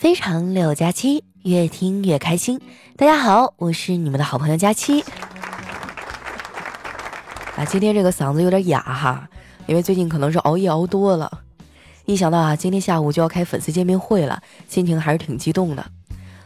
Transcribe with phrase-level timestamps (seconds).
[0.00, 2.58] 非常六加七，越听越开心。
[2.96, 5.04] 大家好，我是你们的好朋友佳期。
[7.54, 9.28] 啊，今天这个嗓子有点哑哈，
[9.66, 11.30] 因为最近可能是熬夜熬多了。
[12.06, 15.84] 一想到啊，今天下午就要开粉丝见面会了，心情还是挺激动的。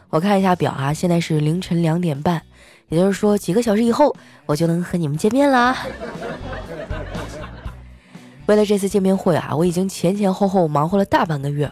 [0.09, 2.41] 我看一下表啊，现在是凌晨两点半，
[2.89, 4.13] 也就是说几个小时以后
[4.47, 5.77] 我就能和你们见面啦。
[8.47, 11.71] 为了这次见面会啊，我已经前前后后忙活了大半个月。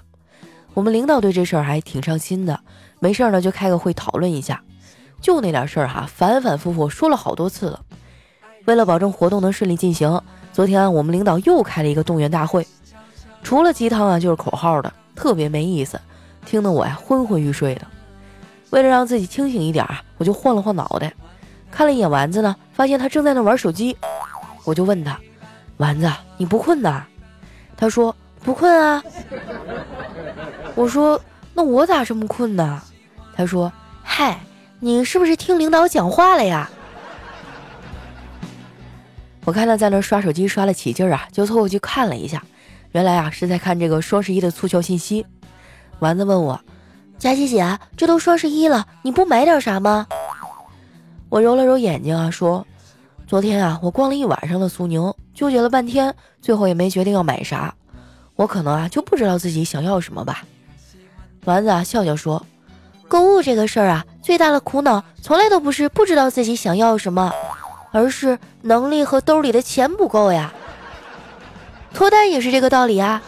[0.73, 2.59] 我们领导对这事儿还挺上心的，
[2.99, 4.61] 没事儿呢就开个会讨论一下。
[5.21, 7.79] 就那点事儿哈，反反复复说了好多次了。
[8.65, 10.21] 为了保证活动能顺利进行，
[10.51, 12.65] 昨天我们领导又开了一个动员大会，
[13.43, 15.99] 除了鸡汤啊就是口号的，特别没意思，
[16.45, 17.87] 听得我呀昏昏欲睡的。
[18.71, 21.13] 为了让自己清醒一点啊，我就晃了晃脑袋，
[21.71, 23.95] 看了一眼丸子呢，发现他正在那玩手机，
[24.65, 25.19] 我就问他
[25.77, 27.05] ：“丸子，你不困呐？”
[27.77, 29.03] 他说：“不困啊。”
[30.75, 31.19] 我说
[31.53, 32.81] ：“那我咋这么困呢？”
[33.35, 34.39] 他说：“嗨，
[34.79, 36.69] 你是不是听领导讲话了呀？”
[39.45, 42.43] 我看他在那刷手机刷了起劲儿啊，就凑过去看了一下，
[42.93, 45.25] 原来啊是在看这个双十一的促销信息。
[45.99, 46.59] 丸子问我
[47.19, 50.07] ：“佳琪姐，这都双十一了，你不买点啥吗？”
[51.29, 52.65] 我揉了揉眼睛啊，说
[53.27, 57.75] ：“昨天啊，我逛了一晚上的苏宁，纠结了半天，最后也没决定要买啥。
[58.35, 60.43] 我可能啊就不知道自己想要什么吧。”
[61.45, 62.45] 丸子啊笑笑说
[63.07, 67.33] ：“购物这个事儿啊，最大的苦恼从来都不是不知道自己想要什么，
[67.91, 70.53] 而是能力和兜里的钱不够呀。
[71.93, 73.21] 脱单也是这个道理啊。”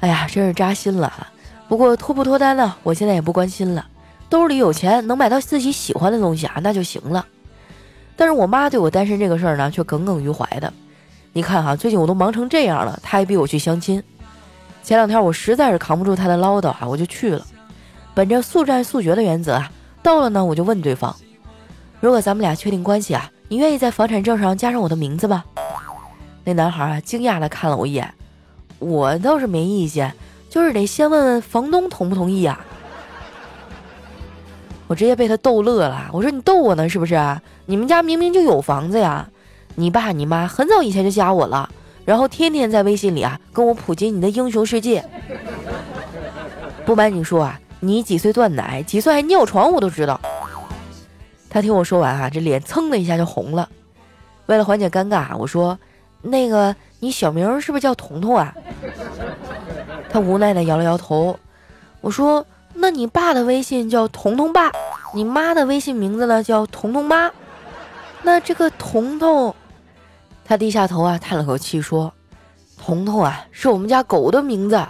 [0.00, 1.28] 哎呀，真是扎心了。
[1.68, 3.86] 不过脱不脱单呢，我现在也不关心了。
[4.28, 7.24] 兜里有钱，能买到自己喜欢的东西啊，那就行了。
[8.16, 10.72] 但是我妈对我单身这个事儿呢，却耿耿于怀的。
[11.32, 14.02] 你看哈，最近我都忙成这样了，她还逼我去相亲。
[14.82, 17.46] 前两天我实在是扛不住他的唠叨啊，我就去了。
[18.14, 19.70] 本着速战速决的原则啊，
[20.02, 21.14] 到了呢我就问对方：
[22.00, 25.44] 如果咱们俩确定关系啊，你愿意在房产证上加上我的名字吗？
[26.44, 28.12] 那男孩啊惊讶的看了我一眼，
[28.78, 30.12] 我倒是没意见，
[30.48, 32.58] 就是得先问问房东同不同意啊。
[34.88, 37.40] 我直接被他逗乐了，我说你逗我呢是不是啊？
[37.66, 39.28] 你们家明明就有房子呀，
[39.76, 41.70] 你爸你妈很早以前就加我了。
[42.04, 45.04] 然后天天在微信里啊跟我普及你的英雄世界。
[46.84, 50.20] 不瞒你说啊，你几岁断奶，几岁还尿床，我都知道。
[51.48, 53.68] 他听我说完啊，这脸蹭的一下就红了。
[54.46, 55.78] 为了缓解尴尬，我说
[56.22, 58.54] ：“那个，你小名是不是叫彤彤啊？”
[60.10, 61.38] 他无奈的摇了摇头。
[62.00, 62.44] 我说
[62.74, 64.72] ：“那你爸的微信叫彤彤爸，
[65.14, 67.30] 你妈的微信名字呢叫彤彤妈，
[68.22, 69.54] 那这个彤彤。”
[70.50, 72.12] 他低下头啊，叹了口气说
[72.76, 74.84] ：“彤彤啊，是我们家狗的名字。”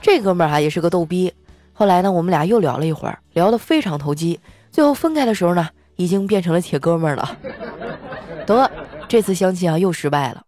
[0.00, 1.34] 这哥们儿啊，也是个逗逼。
[1.72, 4.38] 后来呢，我们俩又聊了一会儿，聊得非常投机。
[4.70, 7.36] 最后分开的时候呢，已经变成了铁哥们儿了。
[8.46, 8.70] 得，
[9.08, 10.44] 这次相亲啊，又失败了。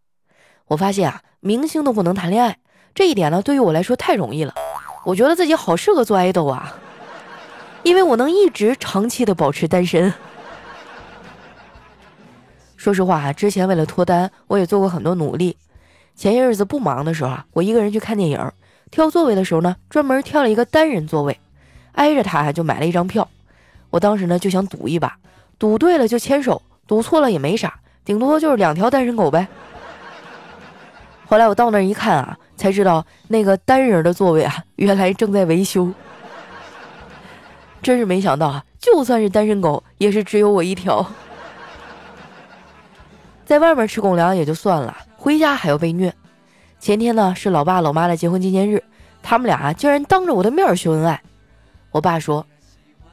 [0.68, 2.58] 我发现啊，明星都不能谈恋爱，
[2.94, 4.54] 这一点呢，对于我来说太容易了。
[5.02, 6.72] 我觉得自己好适合做爱豆啊，
[7.82, 10.14] 因为我能一直长期的保持单身。
[12.78, 15.56] 说实话啊，之前为了脱单，我也做过很多努力。
[16.14, 18.52] 前些日子不忙的时候啊，我一个人去看电影，
[18.92, 21.40] 挑座位的时候呢，专门挑了一个单人座位，
[21.94, 23.28] 挨着他就买了一张票。
[23.90, 25.18] 我当时呢就想赌一把，
[25.58, 29.48] 赌对了就牵手，赌错了也没啥，顶多就是两条单身狗呗。
[31.26, 35.92] 后来我到那儿一看啊，才知道那个单人的座位啊，原来正在维修。
[37.82, 41.04] 真是没想到啊，就算是单身狗，也是只有我一条。
[43.48, 46.14] 在外面吃狗粮也就算了，回家还要被虐。
[46.78, 48.84] 前天呢是老爸老妈的结婚纪念日，
[49.22, 51.18] 他们俩竟然当着我的面秀恩爱。
[51.90, 52.44] 我爸说：“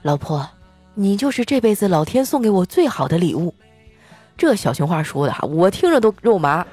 [0.03, 0.45] 老婆，
[0.94, 3.56] 你就是这辈子老天送给我最好的礼物。”
[4.35, 6.68] 这小情话说的哈，我听着都肉麻。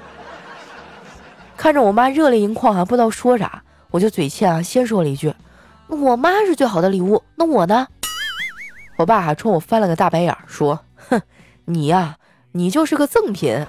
[1.55, 5.33] 看着我妈热泪盈眶啊，不知道说啥，我就嘴欠啊，先说了一句
[5.87, 7.87] ：“我妈是最好的礼物，那我呢？”
[8.99, 11.21] 我爸还冲我翻了个大白眼，说：“哼，
[11.63, 12.17] 你呀。”
[12.55, 13.65] 你就是个赠品，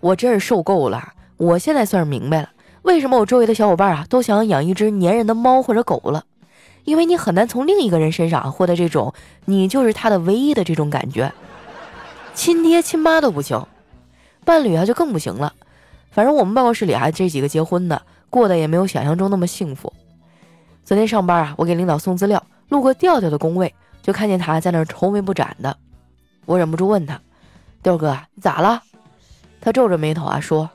[0.00, 1.12] 我真是受够了。
[1.36, 2.48] 我现在算是明白了，
[2.80, 6.24] 为什么我周围的小伙伴啊都想养一只粘人的猫或者狗了，
[6.84, 9.12] 因为你很难从另一个人身上获得这种
[9.44, 11.30] 你就是他的唯一的这种感觉，
[12.32, 13.66] 亲爹亲妈都不行，
[14.46, 15.52] 伴侣啊就更不行了。
[16.10, 18.00] 反正我们办公室里啊这几个结婚的，
[18.30, 19.92] 过得也没有想象中那么幸福。
[20.84, 25.76] 昨天上班啊，我给领导送资料，路过调调的工位，就看见他在那愁眉不展的。
[26.46, 27.20] 我忍不住问他
[27.82, 28.82] ：“调哥，你咋了？”
[29.60, 30.70] 他皱着眉头啊说：“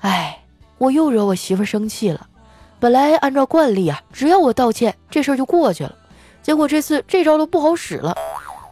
[0.00, 0.38] 哎，
[0.78, 2.28] 我。”又惹我媳妇生气了。
[2.78, 5.94] 本来按照惯例啊，只要我道歉，这事儿就过去了。
[6.42, 8.14] 结果这次这招都不好使了，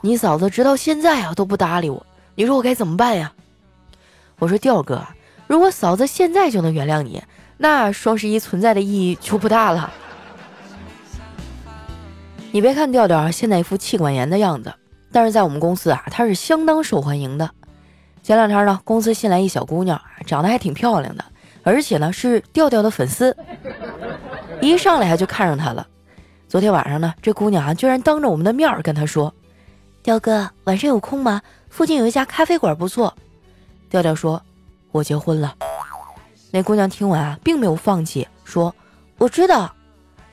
[0.03, 2.05] 你嫂子直到现在啊都不搭理我，
[2.35, 3.33] 你说我该怎么办呀？
[4.39, 5.03] 我说调哥，
[5.47, 7.23] 如果嫂子现在就能原谅你，
[7.57, 9.91] 那双十一存在的意义就不大了。
[12.53, 14.75] 你别看调调现在一副气管炎的样子，
[15.13, 17.51] 但是在我们公司啊他是相当受欢迎的。
[18.23, 21.25] 前两天呢，公司新来一小姑娘，长得还挺漂亮的，
[21.63, 23.37] 而且呢是调调的粉丝，
[24.61, 25.87] 一上来就看上他了。
[26.49, 29.35] 昨天晚上呢，这姑娘啊，居然当着我们的面跟他说
[30.03, 31.43] ：“调哥，晚上有空吗？
[31.69, 33.13] 附近有一家咖啡馆不错。”
[33.91, 34.41] 调调说
[34.93, 35.55] ：“我结婚了。”
[36.53, 38.75] 那姑娘听完啊，并没有放弃，说
[39.19, 39.75] ：“我知道。”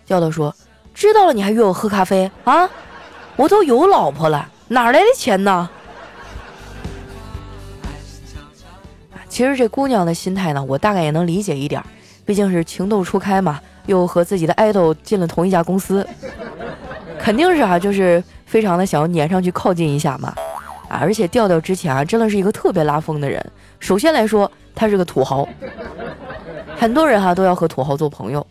[0.05, 0.53] 调调说
[0.93, 2.69] ：“知道了你还约我喝咖啡啊？
[3.35, 5.69] 我都有老婆了，哪来的钱呢？”
[9.27, 11.83] 其实这姑娘的心态呢，我大概也能理解一点，
[12.25, 13.59] 毕竟是情窦初开嘛。
[13.85, 16.07] 又和自己的爱豆进了同一家公司，
[17.17, 20.31] 肯定是啊，就是非常的想要粘上去靠近一下嘛，
[20.87, 20.99] 啊！
[21.01, 23.43] 而且调调之前啊，真的是一个特别拉风的人。
[23.79, 25.49] 首先来说，他是个土豪，
[26.77, 28.45] 很多人哈都要和土豪做朋友。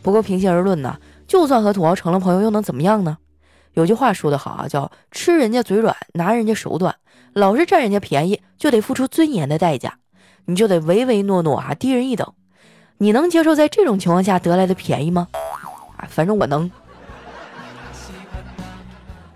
[0.00, 3.18] 不过平心而论呢，就算和土豪成了朋友，又能怎么样呢？
[3.74, 6.94] 有句话说得好啊，叫吃人家嘴软，拿人家手短，
[7.32, 9.98] 老是占人家便宜，就得付出尊严的代价，
[10.46, 12.32] 你就得唯唯诺诺啊，低人一等。
[12.98, 15.28] 你能接受在这种情况下得来的便宜吗？
[15.96, 16.70] 啊，反正我能。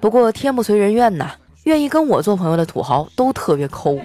[0.01, 1.33] 不过天不随人愿呐，
[1.65, 3.99] 愿意跟我做朋友的土豪都特别抠。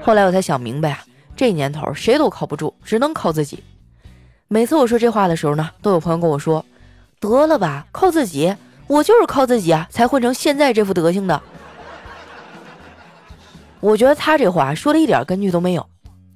[0.00, 1.00] 后来我才想明白啊，
[1.34, 3.64] 这年头谁都靠不住，只能靠自己。
[4.46, 6.64] 每次我说这话的时候呢，都有朋友跟我说
[7.20, 8.56] ：“得了吧，靠自己，
[8.86, 11.40] 我就是靠自己啊，才混成现在这副德行的。”
[13.80, 15.86] 我觉得他这话说的一点根据都没有。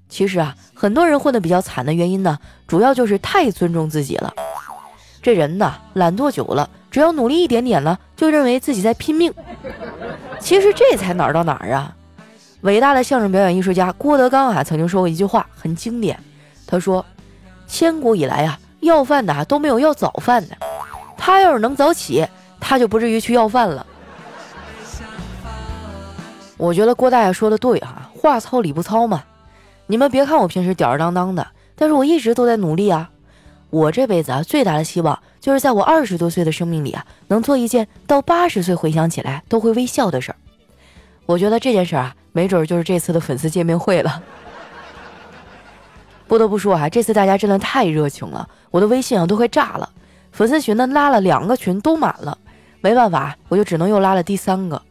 [0.08, 4.32] 其实啊，很多人混得比较惨的原因呢，主要就是太尊重自己了。
[5.22, 9.32] 这人呐，懒惰久了，只要努力一点点呢，就认为自己在拼命。
[10.38, 11.96] 其实这才哪儿到哪儿啊！
[12.60, 16.18] 伟大的相声表演艺术家郭德纲啊，曾经说过一句话，很经典。
[16.66, 17.04] 他说
[17.66, 20.56] ：“千古以来啊，要饭的都没有要早饭的。
[21.16, 22.26] 他要是能早起，
[22.60, 23.86] 他就不至于去要饭了。”
[26.56, 29.24] 我觉得郭大爷说的对哈，话糙理不糙嘛。
[29.86, 33.10] 你们别看我平时吊儿郎当的，但是我一直都在努力啊！
[33.70, 40.36] 我这辈子啊，最大的希望就是在我二十多岁的生命里啊，能做一件到八十岁回想起来都会微笑的事儿。
[41.26, 44.22] 我觉得这件事啊，没准就是这次的粉丝见面会了。
[46.28, 49.90] 不得不说啊，这次大家真的太热情了，我的微信啊都快炸了，
[50.34, 52.36] 粉丝群呢拉了两个群都满了，
[52.80, 54.82] 没办法，我就只能又拉了第三个。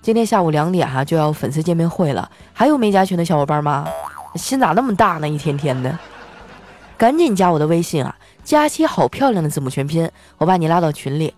[0.00, 3.88] 今天下午两点哈就要粉丝见面会了，还有没加群的小伙伴吗？
[4.36, 5.28] 心咋那么大呢？
[5.28, 5.98] 一天天的，
[6.96, 8.14] 赶紧加我的微信啊！
[8.44, 11.34] 佳期好漂亮的字母全拼，我把你拉到群里。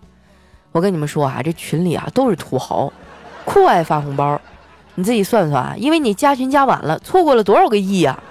[0.71, 2.93] 我跟你们说啊，这群里啊都是土豪，
[3.43, 4.39] 酷爱发红包。
[4.93, 8.21] 你自己算算啊，因为你加群加晚了，错过了多少个亿呀！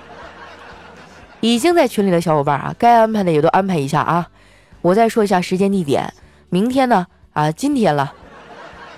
[1.40, 4.28] 已经在群里的小伙伴啊，该安排的也都安排一下啊。
[4.82, 6.12] 我再说一下时间地点，
[6.48, 8.12] 明天呢啊，今天了，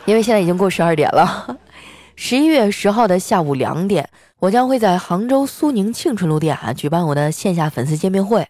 [0.05, 1.59] 因为现在已经过十二点了。
[2.15, 4.09] 十一月十号的下午两点。
[4.39, 8.45] 我将会在杭州苏宁庆春路店啊举办我的线下粉丝见面会，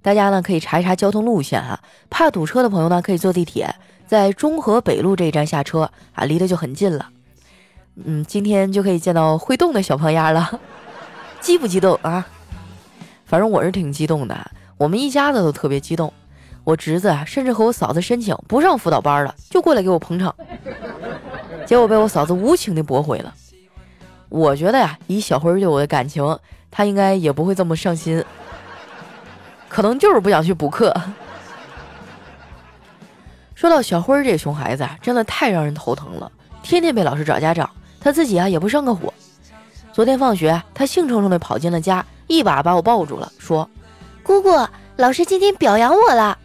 [0.00, 1.78] 大家呢可以查一查交通路线哈，
[2.08, 3.74] 怕堵车的朋友呢可以坐地铁，
[4.06, 7.10] 在中河北路这一站下车啊，离得就很近了。
[8.02, 10.58] 嗯，今天就可以见到会动的小胖丫了，
[11.42, 12.26] 激不激动啊？
[13.26, 16.10] 反正我是挺激动的，我们一家子都特别激动。
[16.64, 20.34] 我侄子啊，甚至和我嫂子申请不上辅导班了，就过来给我捧场，
[21.66, 23.34] 结果被我嫂子无情的驳回了。
[24.30, 26.38] 我觉得呀，以小辉对我的感情，
[26.70, 28.24] 他应该也不会这么上心，
[29.68, 30.94] 可能就是不想去补课。
[33.54, 39.12] 说到小辉这熊孩子啊，真的太让人头疼了，天天被老师找家长，他自己啊也不上个火。
[39.92, 43.68] 昨天放学，他兴冲冲地跑进了家，一把把我抱住了，说
[44.24, 44.50] ：“姑姑，
[44.96, 46.36] 老师今天表扬我了。”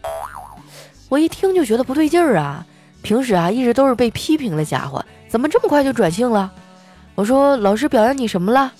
[1.10, 2.64] 我一听就觉得不对劲儿啊，
[3.02, 6.50] 平时啊一直都是被批评的家伙，怎么这么快就转性了？
[7.16, 8.72] 我说老师表扬你什么了？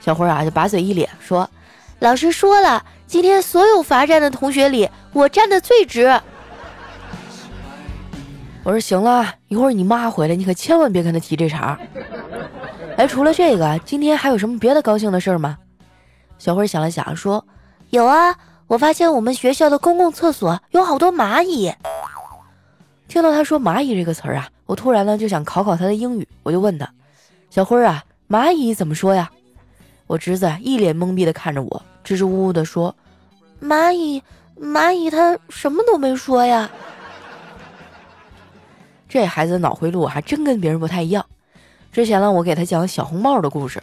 [0.00, 1.50] 小辉啊就把嘴一咧说
[1.98, 6.06] ：“老师说了，今天所有罚站的同学里，我站的最直。”
[8.62, 11.76] 我说行了，一会儿你妈回来，你可千万别跟她提这茬。
[12.96, 15.58] 哎，除了这个，今天还有什么别的高兴的事儿吗？
[16.38, 17.44] 小辉想了想说
[17.90, 18.34] ：“有啊，
[18.66, 21.72] 我发现我们学校的公共厕所有好多蚂蚁。”
[23.08, 26.88] 听到他说“蚂蚁”这个词儿啊，我突然呢就想考考他的英语，我就问他。
[27.50, 29.30] 小辉儿啊，蚂蚁怎么说呀？
[30.08, 32.94] 我侄子一脸懵逼的看着我，支支吾吾地说
[33.62, 34.22] ：“蚂蚁，
[34.60, 36.68] 蚂蚁，它什么都没说呀。”
[39.08, 41.24] 这孩子脑回路还真跟别人不太一样。
[41.92, 43.82] 之前呢，我给他讲小红帽的故事。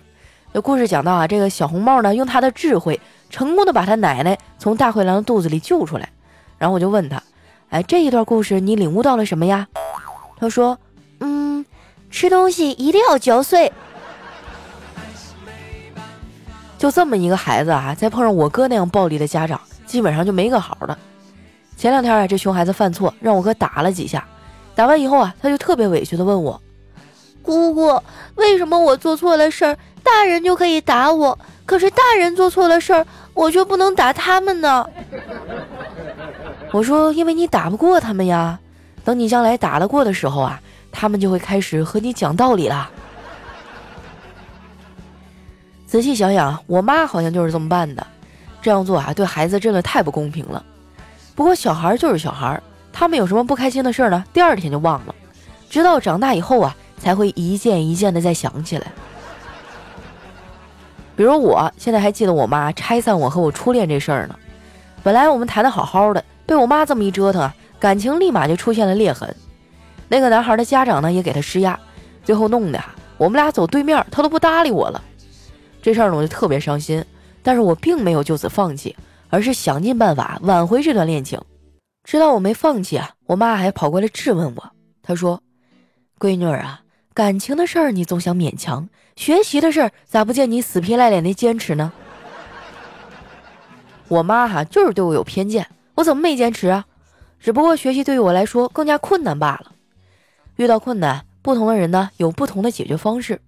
[0.54, 3.00] 这故事讲到啊，这个小红帽呢，用他的智慧，
[3.34, 6.08] 成功的把他奶奶从大灰狼的肚子里救出来。
[6.60, 7.22] 然后我就问他，
[7.70, 9.68] 哎，这一段故事你领悟到了什么呀？
[10.38, 10.78] 他说，
[11.20, 11.66] 嗯，
[12.12, 13.74] 吃东西一定要嚼碎。
[16.78, 20.96] 就这么一个孩子啊，再碰上我哥那样暴力的家长，基本上就没个好的。
[21.76, 24.24] 前两天啊，这熊孩子犯错，让我哥打了几下。
[24.76, 26.62] 打完以后啊，他就特别委屈的问我
[27.42, 28.00] ：“姑姑，
[28.36, 31.38] 为什么我做错了事儿，大人就可以打我？
[31.66, 34.86] 可是大人做错了事儿，我却不能打他们呢？”
[36.72, 38.60] 我说：“因为你打不过他们呀，
[39.04, 40.60] 等你将来打得过的时候啊，
[40.92, 42.90] 他们就会开始和你讲道理了。”
[45.88, 48.06] 仔细想想，我妈好像就是这么办的。
[48.62, 50.64] 这样做啊，对孩子真的太不公平了。
[51.36, 52.62] 不过小孩就是小孩。
[52.96, 54.24] 他们有什么不开心的事儿呢？
[54.32, 55.16] 第二天就忘了，
[55.68, 58.86] 直到长大以后啊，才会一件一件的再想起来。
[61.16, 64.36] 比如我现在还记得我妈拆散我和我初恋这事儿呢。
[65.04, 69.36] 本来我们谈的好好的，被我妈这么一折腾，感情立马就出现了裂痕。
[70.08, 71.80] 那个男孩的家长呢，也给他施压，
[72.24, 72.84] 最后弄的，
[73.18, 75.04] 我们俩走对面，他都不搭理我了。
[75.82, 77.04] 这事儿呢，我就特别伤心。
[77.46, 78.96] 但是我并没有就此放弃，
[79.30, 81.38] 而是想尽办法挽回这段恋情。
[82.06, 84.72] 知道我没放弃啊，我妈还跑过来质问我。
[85.02, 85.42] 她说
[86.18, 86.80] ：“闺女啊，
[87.14, 91.94] 感情的事儿你总想勉强，学习的事儿咋不见你死皮赖脸的坚持呢？”
[94.10, 96.86] 我妈哈就是对我有偏见，我怎么没坚持啊？
[97.40, 99.72] 只不过学习对于我来说更加困难罢了。
[100.56, 103.42] 遇到困难，不同的人呢有不同的解决方式。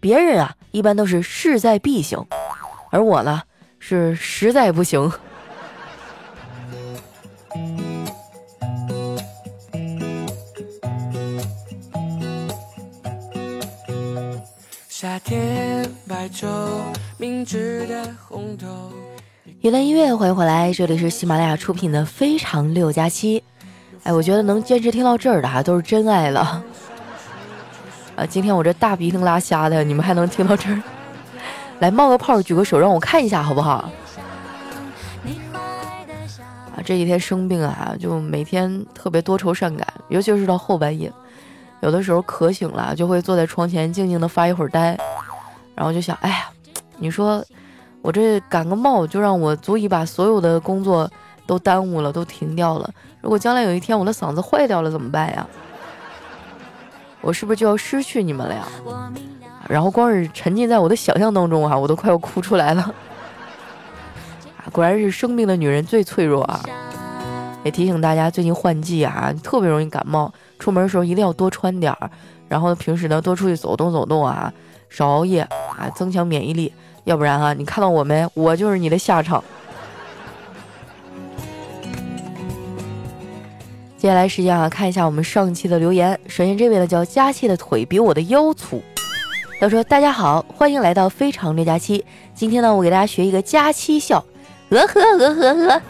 [0.00, 2.26] 别人啊一般都是势在必行，
[2.90, 3.42] 而我呢
[3.78, 5.10] 是实在不行。
[15.24, 16.46] 天白昼，
[17.16, 18.66] 明治的红豆。
[19.62, 23.40] 一段音乐，欢迎回来，这里是喜马拉雅出品的《非常六加七》。
[24.02, 26.62] 哎，我觉得能坚持听到这儿的哈，都是真爱了。
[28.16, 30.82] 啊，今天我这大鼻涕拉瞎的，你们还能听到这儿？
[31.78, 33.90] 来冒个泡，举个手，让我看一下好不好？
[36.76, 41.10] 啊，这几天生病啊，就每天特别多愁善感，尤其是到后半夜。
[41.84, 44.98] 有的时候渴醒了，就会坐在窗前静静的发一会儿呆，
[45.74, 46.48] 然后就想，哎呀，
[46.96, 47.44] 你说
[48.00, 51.10] 我这感个冒就让我足以把所有的工作
[51.46, 52.90] 都耽误了，都停掉了。
[53.20, 55.46] 如果将来有一天我的嗓子坏掉了怎么办呀？
[57.20, 58.64] 我是不是就要失去你们了呀？
[59.68, 62.94] 然后光是沉浸在我的想象当中啊，我都快要哭出来了。
[64.72, 66.62] 果然是生病的女人最脆弱啊！
[67.62, 70.32] 也提醒大家，最近换季啊，特别容易感冒。
[70.64, 72.10] 出门的时候一定要多穿点儿，
[72.48, 74.50] 然后平时呢多出去走动走动啊，
[74.88, 76.72] 少熬夜啊，增强免疫力。
[77.04, 78.26] 要不然啊，你看到我没？
[78.32, 79.44] 我就是你的下场。
[83.98, 86.18] 接下来时间啊，看一下我们上期的留言。
[86.28, 88.82] 首先这位呢叫佳期的腿比我的腰粗，
[89.60, 92.02] 他说：“大家好，欢迎来到非常六加七。
[92.34, 94.24] 今天呢，我给大家学一个佳期笑，
[94.70, 95.82] 呃呵呃呵呵。”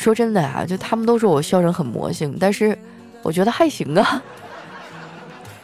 [0.00, 2.76] 说真的啊，就他们都说我笑声很魔性，但是
[3.22, 4.22] 我觉得还行啊。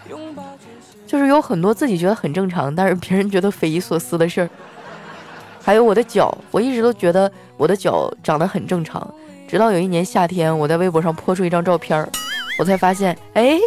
[1.06, 4.50] 就是有很多自己觉得很正常，但是别人觉得匪夷所思的事儿。
[5.62, 9.08] 还有我的脚，我一直都觉得我的脚长得很正常，
[9.48, 12.06] 直到有一年夏天，我在微博上泼出一张照片，
[12.58, 13.58] 我才发现，哎，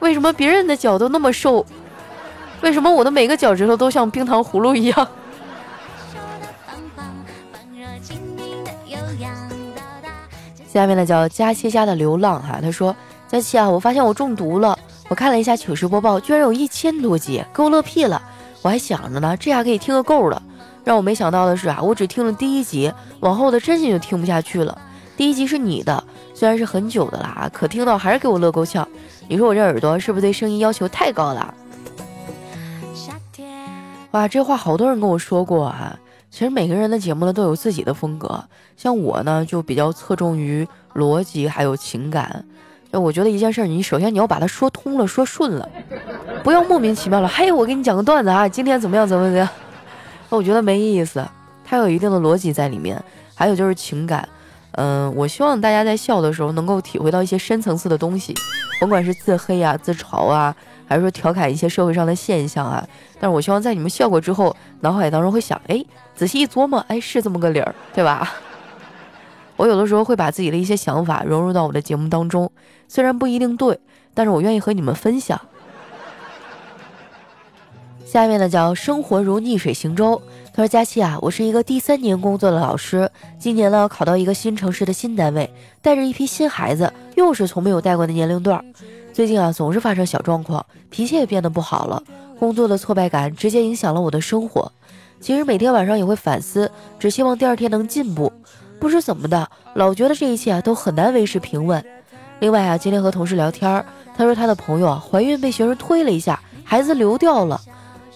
[0.00, 1.64] 为什么别人的脚都那么瘦？
[2.60, 5.08] 为什么我的每个脚趾头都像冰糖葫芦一样？
[10.74, 12.94] 下面呢叫佳期家的流浪哈，他说
[13.28, 14.76] 佳期啊，我发现我中毒了，
[15.08, 18.20] 我看了一下糗事播报，居然有一千多集，给我乐屁了。
[18.60, 20.42] 我还想着呢，这下可以听个够了。
[20.82, 24.76] 让我没想到的是啊，我只听了第一集，往后的真心就听不下去了。
[25.16, 26.02] 第一集是你的，
[26.34, 28.86] 虽然是很久的啦，可听到还是给我乐够呛。
[29.28, 31.54] 你说我这耳朵是不是对声音要求太高了？
[34.10, 35.96] 哇，这话好多人跟我说过啊。
[36.34, 38.42] 其实每个人的节目呢都有自己的风格，
[38.76, 42.44] 像我呢就比较侧重于逻辑还有情感。
[42.90, 45.68] 那我觉得一件事儿，你首先你要把它说通了，说顺了，
[46.42, 47.28] 不要莫名其妙了。
[47.28, 49.48] 嘿，我给你讲个段子啊，今天怎么样，怎么怎么样？
[50.28, 51.24] 那我觉得没意思。
[51.64, 53.00] 它有一定的逻辑在里面，
[53.36, 54.28] 还有就是情感。
[54.72, 58.34] 嗯，我希望大家在笑的时候能够体会到一些深层次的东西，
[58.80, 60.52] 甭管是自黑啊、自嘲啊，
[60.86, 62.86] 还是说调侃一些社会上的现象啊。
[63.20, 68.32] 但是我希望在你们笑过之后，脑海当中会想，哎，仔细一琢磨，哎，是这么个理儿，对吧？
[69.56, 72.50] 我有的时候会把自己的一些想法融入到我的节目当中，
[72.88, 73.78] 虽然不一定对，
[74.12, 75.40] 但是我愿意和你们分享。
[78.04, 80.20] 下面呢叫生活如逆水行舟。
[80.52, 83.10] 他说：“佳期啊，我是一个第三年工作的老师，
[83.40, 88.64] 今年呢考到一个新城市的新单位，带着一批新孩子，又是从没有带过的年龄段。
[89.14, 92.02] 最近啊总是发生小状况，脾气也变得不好了。
[92.36, 94.72] 工作的挫败感直接影响了我的生活。
[95.20, 96.68] 其实每天晚上也会反思，
[96.98, 98.32] 只希望第二天能进步。
[98.80, 101.82] 不知怎么的，老觉得这一切啊都很难维持平稳。
[102.40, 103.84] 另外啊，今天和同事聊天，
[104.16, 107.60] 他说他的朋友啊怀孕被学生推了一下，孩子流掉了。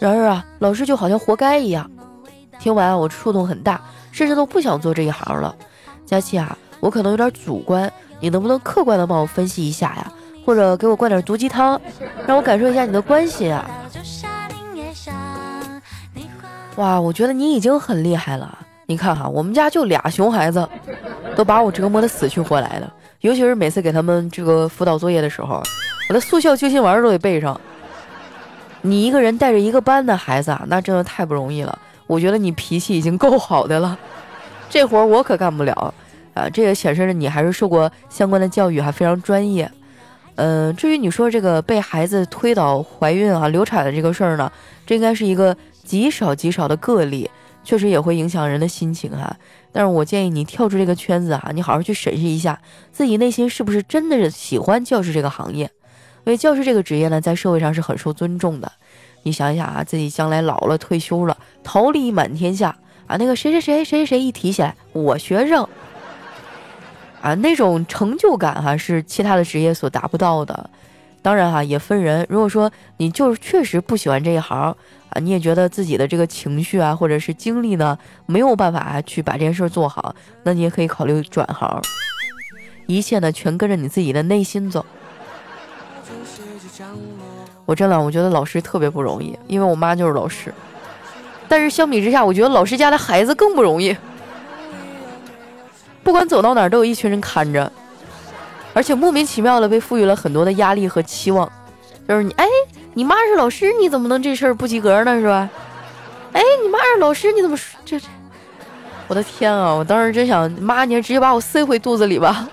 [0.01, 1.89] 然而啊，老师就好像活该一样。”
[2.59, 5.55] 听完我触动很大，甚至都不想做这一行了。
[6.05, 10.13] 佳琪啊，我可能有点主观，你能不能客观的帮我分析一下呀？
[10.49, 11.79] 或者给我灌点毒鸡汤，
[12.27, 13.69] 让我感受一下你的关心啊！
[16.77, 18.59] 哇，我觉得你已经很厉害了。
[18.87, 20.67] 你看哈，我们家就俩熊孩子，
[21.37, 22.91] 都把我折磨的死去活来的。
[23.21, 25.63] 尤其是每次给他们这个辅导作业的时候，
[26.09, 27.61] 我的速效救心丸都得备上。
[28.81, 31.79] 你一个人带着一个班的孩子啊，那真的太不容易了。
[32.07, 33.99] 我觉得你脾气已经够好的了，
[34.71, 35.93] 这活我可干不了
[36.33, 36.49] 啊！
[36.49, 39.71] 这也显示着你还是受过相关的教育，还非常专业。
[40.41, 44.51] 嗯，至于你说这个被孩子推倒怀孕啊、流产的这个事儿呢，
[44.87, 47.29] 这应该是一个极少极少的个例，
[47.65, 49.37] 确实也会影响人的心情哈。
[49.73, 52.61] 但是我建议你跳出这个圈子啊，你好好去审视一下
[52.93, 55.65] 自己内心是不是真的是喜欢教师这个行业，
[56.25, 58.71] 因为教师这个职业呢，在社会上是很受尊重的。
[59.25, 62.79] 你想一想啊，自己将来老了退休了，桃李满天下
[63.09, 65.69] 啊，那个谁谁谁谁谁一提起来，我学生
[67.21, 70.71] 啊，那种成就感哈是其他的职业所达不到的。
[71.21, 72.25] 当然哈，也分人。
[72.29, 74.75] 如果说你就是确实不喜欢这一行
[75.11, 81.83] 啊，你也觉得自己的这个情绪啊或者是精力呢没有办法去把这件事做好，那你也可以考虑转行。
[82.87, 84.87] 一切呢全跟着你自己的内心走。
[87.67, 90.55] 我真的，我觉得老师特别不容易，因为我妈就是老师。
[91.49, 93.95] 但是相比之下，我觉得老师家的孩子更不容易。
[96.09, 97.71] 不管走到哪儿，都有一群人看着，
[98.73, 101.47] 而且莫名其妙的被赋予了很多的压力和期望。
[102.09, 102.47] 就是你，哎，
[102.95, 105.21] 你妈是老师，你怎么能这事儿不及格呢？
[105.21, 105.51] 是吧？
[106.33, 108.07] 哎，你妈是老师，你怎么这这？
[109.07, 109.75] 我的天啊！
[109.75, 112.49] 我当时真想，妈，你直接把我塞回肚子里吧。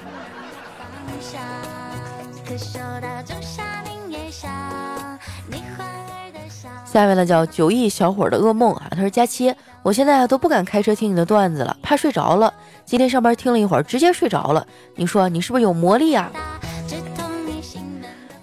[6.83, 12.53] 下面呢叫九亿小伙的噩梦啊，他说佳期，我现在都不敢开车听你的段子了，怕睡着了。
[12.85, 14.65] 今天上班听了一会儿，直接睡着了。
[14.95, 16.31] 你说你是不是有魔力啊？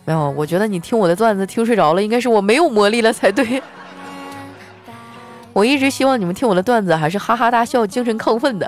[0.05, 3.63] 没有，我觉得你听我的段子听睡着了，应该是我没有魔力了才对。
[5.55, 8.67] 我一直希望你们听我的段子还是哈哈大笑、精神亢奋的，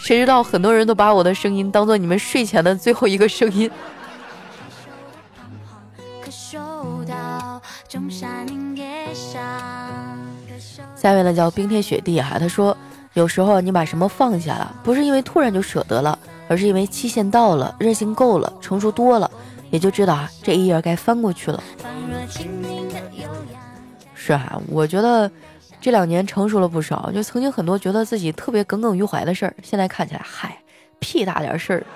[0.00, 3.70] 谁知道很多人都把我的声音当做你们睡前的最后一个声音。
[10.94, 12.76] 下面呢叫冰天雪地哈，他说
[13.14, 19.30] 有时候你把什么放下了，不是因为突然就舍得了，而是因为期限到了，韧性够了，成熟多了，
[19.70, 21.62] 也就知道啊这一页该翻过去了。
[24.14, 25.30] 是啊，我觉得
[25.80, 30.56] 这两年成熟了不少，就曾经很多觉得自己特别耿耿于怀的事儿，现在看起来嗨
[30.98, 31.86] 屁大点事儿，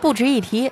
[0.00, 0.70] 不值一提。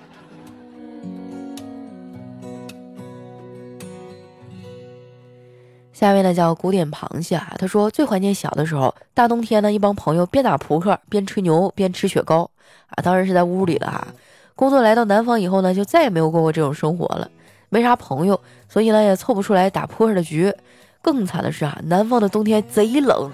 [5.99, 12.49] 下面呢叫古典螃蟹啊，他说最怀念小的时候，大冬天呢，一帮朋友边打扑克边吹牛边吃雪糕
[12.91, 14.07] 啊，当然是在屋里了哈。
[14.55, 17.29] 工作来到南方以后呢，就再也没有过过这种生活了，
[17.69, 20.55] 没啥朋友，所以呢也凑不出来打扑克的局。
[21.03, 23.29] 更惨的是啊，南方的冬天贼冷，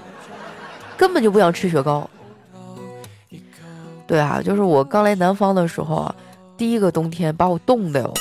[0.96, 2.09] 根本就不想吃雪糕。
[4.07, 6.14] 对啊，就是我刚来南方的时候啊，
[6.57, 8.14] 第一个冬天把我冻的哟，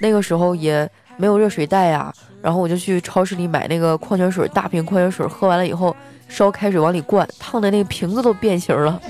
[0.00, 2.14] 那个时候也没有热水袋呀。
[2.44, 5.96] 然后我就去超市里买那个矿泉水，大瓶矿泉水，喝完了以后
[6.28, 9.00] 烧开水往里灌，烫的那个瓶子都变形了，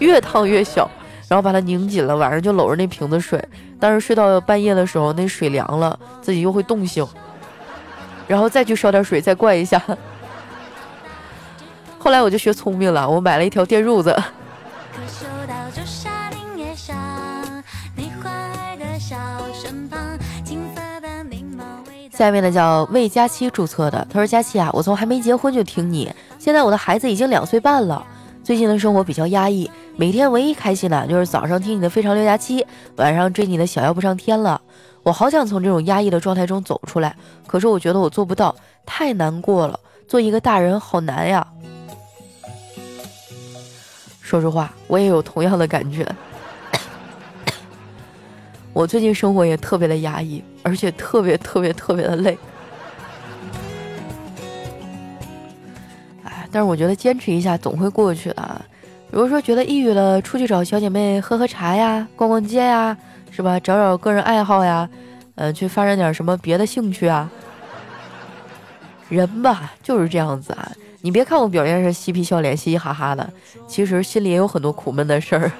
[0.00, 0.90] 越烫越小，
[1.28, 3.40] 然后把它拧紧了，晚上就搂着那瓶子睡。
[3.78, 7.06] 但是睡到半夜的时候，那水凉了，自己又会冻醒，
[8.26, 9.80] 然后再去烧点水再灌一下。
[12.00, 14.20] 后来我就学聪明了，我买了一条电褥子。
[22.22, 26.08] 下面呢叫为佳期注册的，他说佳期啊，我从还没结婚就听你，
[26.38, 28.06] 现在我的孩子已经两岁半了，
[28.44, 34.60] 最近的生活比较压抑，每天唯一开心的就是早上听你的非常六加七，晚上追你的小妖不上天了。
[35.02, 37.16] 我好想从这种压抑的状态中走出来，
[37.48, 38.54] 可是我觉得我做不到，
[38.86, 39.80] 太难过了。
[40.06, 41.44] 做一个大人好难呀。
[44.20, 46.06] 说实话，我也有同样的感觉。
[48.72, 52.38] 我最近生活也特别的压抑，而且特别特别特别的累。
[56.24, 58.60] 哎，但是我觉得坚持一下总会过去的。
[59.10, 62.96] 比如说觉得抑郁了，出去找小姐妹喝喝茶呀，逛逛街呀，
[63.30, 63.60] 是吧？
[63.60, 64.88] 找找个人爱好呀，
[65.34, 67.30] 呃，去发展点什么别的兴趣啊。
[69.10, 73.30] 人吧就是这样子啊，你别看我表面上嬉皮笑脸、嘻嘻哈哈的，
[73.66, 75.52] 其实心里也有很多苦闷的事儿。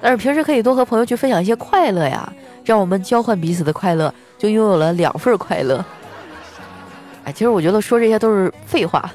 [0.00, 2.32] 但是平时可以多和朋友去分享一些快乐呀，
[2.64, 5.84] 让我们交换彼此的快乐，就拥有了两份快乐。
[7.24, 9.10] 哎，其实我觉得说这些都是废话。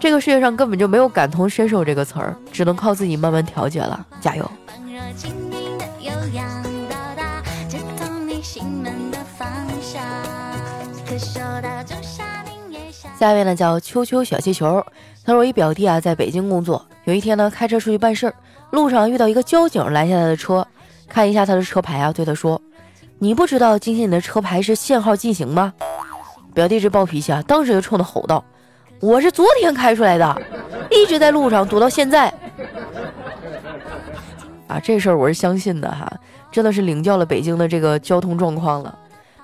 [0.00, 4.04] 这个世界上根本就没有感同身受这个词儿，只能靠自己慢慢调节了。
[4.20, 4.50] 加油！
[13.18, 14.84] 下一位呢叫秋秋小气球，
[15.24, 18.34] 他说我一表弟啊在北京工作，有一天呢开车出去办事儿，
[18.72, 20.66] 路上遇到一个交警拦下他的车，
[21.06, 22.60] 看一下他的车牌啊，对他说
[23.20, 25.74] ：“你不知道今天你的车牌是限号禁行吗？”
[26.54, 28.42] 表弟这暴脾气啊，当时就冲他吼道。
[28.98, 30.42] 我是昨天开出来的，
[30.90, 32.32] 一直在路上堵到现在。
[34.68, 36.10] 啊，这事儿我是相信的哈，
[36.50, 38.98] 真的是领教了北京的这个交通状况了。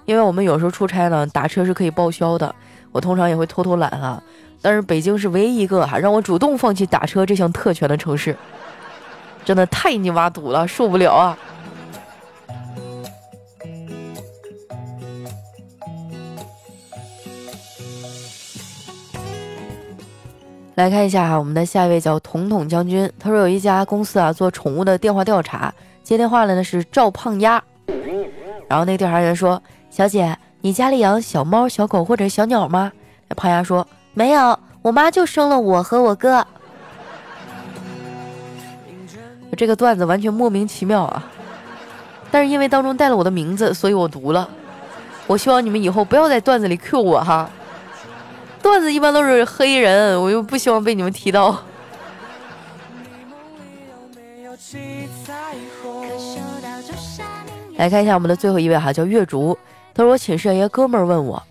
[0.06, 2.54] 因为我们有时候出差呢，打车是可以报销的，
[2.92, 4.22] 我通常也会偷偷懒哈。
[4.62, 8.34] 但是北京是唯一一个哈让我主动放弃打车这项特权的城市，
[9.48, 11.38] 真的太你妈堵了，受不了啊！
[20.74, 27.64] 来看一下哈，我们的下一位叫统统将军，他说有一家公司啊做宠物的电话调查，接电话的呢是赵胖丫，
[28.68, 32.92] 然后那个调查员说：“小姐，你家里养小猫、小狗或者小鸟吗？”
[33.34, 36.46] 胖丫说：“没有，我妈就生了我和我哥。”
[39.56, 41.24] 这个段子完全莫名其妙啊，
[42.30, 44.48] 但是因为当中带了我的名字，所以我读了。
[45.26, 47.50] 我希望你们以后不要在段子里 Q 我哈。
[48.62, 51.62] 段子一般都是黑人，我又不希望被你们提到。
[57.76, 59.56] 来看一下我们的最后一位哈，叫月竹。
[59.94, 61.42] 他说我寝室一个哥们儿问我，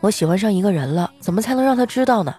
[0.00, 2.34] 我喜欢上一个人了，怎么才能让他知道呢？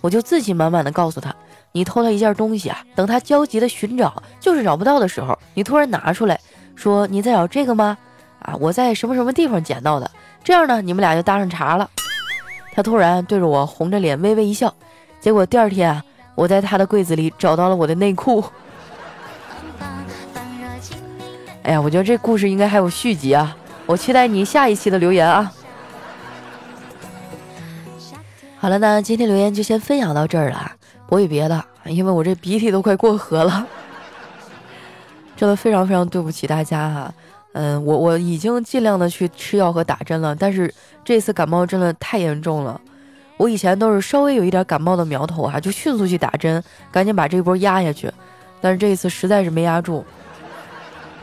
[0.00, 1.34] 我就自信满满的告诉他，
[1.76, 6.38] 你偷他一件东西啊，等他焦急的寻找，就是找不到的时候，你突然拿出来，
[6.76, 7.98] 说你在找这个吗？
[8.38, 10.08] 啊，我在什么什么地方捡到的。
[10.44, 11.90] 这样呢，你们俩就搭上茬了。
[12.72, 14.72] 他突然对着我红着脸微微一笑，
[15.20, 16.00] 结果第二天啊，
[16.36, 18.44] 我在他的柜子里找到了我的内裤。
[21.64, 23.56] 哎呀，我觉得这故事应该还有续集啊！
[23.86, 25.52] 我期待你下一期的留言啊！
[28.58, 30.70] 好了，那今天留言就先分享到这儿了，
[31.06, 33.66] 不会别的，因为我这鼻涕都快过河了，
[35.36, 37.14] 真的非常非常对不起大家哈。
[37.52, 40.72] 嗯，我我已经尽量的去吃药和打针了，但是
[41.04, 42.80] 这次感冒真的太严重了。
[43.36, 48.10] 我以前都是稍微有一点感冒的苗头哈，就迅速去打针，赶紧把这波压下去。
[48.60, 50.04] 但是这一次实在是没压住，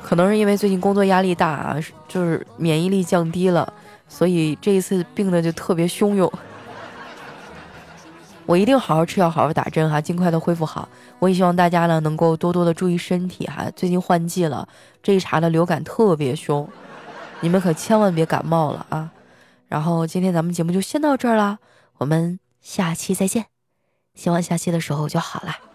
[0.04, 3.74] 可能是因为最近工作压力大啊，就是免疫力降低了，
[4.08, 6.32] 所以这一次病的就特别汹涌。
[8.52, 10.90] 我一定好好吃药，好好打针哈，尽快的恢复好。
[11.20, 13.72] 我也希望大家呢能够多多的注意身体哈。
[13.78, 14.68] 最近换季了，
[15.02, 16.68] 这一茬的流感特别凶，
[17.40, 19.10] 你们可千万别感冒了啊。
[19.70, 21.60] 然后今天咱们节目就先到这儿了，
[22.00, 23.46] 我们下期再见。
[24.16, 25.71] 希望下期的时候就好了。